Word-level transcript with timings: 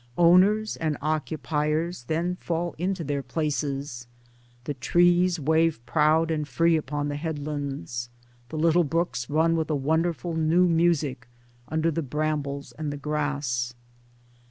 ]Owners 0.31 0.77
and 0.77 0.97
occupiers 0.99 2.05
then 2.05 2.35
fall 2.37 2.73
into 2.79 3.03
their 3.03 3.21
places; 3.21 4.07
the 4.63 4.73
trees 4.73 5.39
wave 5.39 5.79
proud 5.85 6.31
and 6.31 6.47
free 6.47 6.75
upon 6.75 7.07
the 7.07 7.15
headlands; 7.17 8.09
the 8.49 8.57
little 8.57 8.81
62 8.81 8.89
Towards 8.89 8.89
Democracy 8.89 9.27
brooks 9.27 9.29
run 9.45 9.55
with 9.57 9.69
a 9.69 9.75
wonderful 9.75 10.33
new 10.35 10.67
music 10.67 11.27
under 11.67 11.91
the 11.91 12.01
brambles 12.01 12.71
and 12.79 12.91
the 12.91 12.97
grass. 12.97 13.75